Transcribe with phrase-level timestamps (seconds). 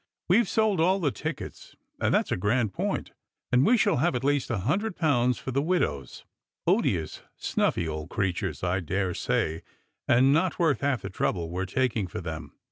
[0.29, 3.11] "We've sold all the tickets, and that's a grand point,
[3.51, 6.25] and we shall have at least a hundred pounds for the widows;
[6.65, 9.61] odious snuffy old creatures, I daresay,
[10.07, 12.53] and not worth half the trouble we are taking for them.